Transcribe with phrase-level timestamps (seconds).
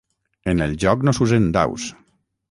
[0.53, 1.85] En el joc no s'usen daus.